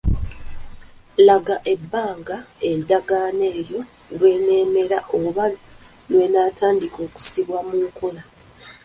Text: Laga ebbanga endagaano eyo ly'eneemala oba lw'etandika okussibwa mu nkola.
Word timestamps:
Laga 1.27 1.55
ebbanga 1.73 2.37
endagaano 2.69 3.45
eyo 3.59 3.79
ly'eneemala 4.19 4.97
oba 5.19 5.45
lw'etandika 6.09 6.99
okussibwa 7.07 7.59
mu 7.67 7.75
nkola. 7.87 8.21